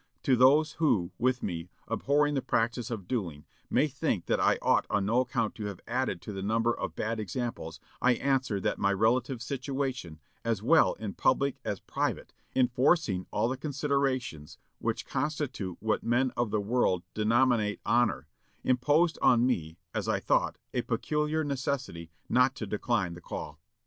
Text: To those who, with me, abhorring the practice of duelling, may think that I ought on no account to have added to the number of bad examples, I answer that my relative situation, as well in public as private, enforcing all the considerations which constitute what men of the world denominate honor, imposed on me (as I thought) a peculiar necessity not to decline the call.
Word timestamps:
To 0.23 0.35
those 0.35 0.71
who, 0.79 1.11
with 1.19 1.43
me, 1.43 1.69
abhorring 1.87 2.33
the 2.33 2.41
practice 2.41 2.89
of 2.89 3.07
duelling, 3.07 3.45
may 3.69 3.87
think 3.87 4.25
that 4.25 4.39
I 4.39 4.57
ought 4.59 4.87
on 4.89 5.05
no 5.05 5.19
account 5.21 5.53
to 5.55 5.65
have 5.65 5.79
added 5.85 6.23
to 6.23 6.33
the 6.33 6.41
number 6.41 6.73
of 6.73 6.95
bad 6.95 7.19
examples, 7.19 7.79
I 8.01 8.15
answer 8.15 8.59
that 8.61 8.79
my 8.79 8.91
relative 8.93 9.43
situation, 9.43 10.19
as 10.43 10.63
well 10.63 10.93
in 10.93 11.13
public 11.13 11.59
as 11.63 11.81
private, 11.81 12.33
enforcing 12.55 13.27
all 13.29 13.47
the 13.47 13.57
considerations 13.57 14.57
which 14.79 15.05
constitute 15.05 15.77
what 15.81 16.01
men 16.01 16.31
of 16.35 16.49
the 16.49 16.59
world 16.59 17.03
denominate 17.13 17.79
honor, 17.85 18.25
imposed 18.63 19.19
on 19.21 19.45
me 19.45 19.77
(as 19.93 20.07
I 20.09 20.19
thought) 20.19 20.57
a 20.73 20.81
peculiar 20.81 21.43
necessity 21.43 22.09
not 22.27 22.55
to 22.55 22.65
decline 22.65 23.13
the 23.13 23.21
call. 23.21 23.59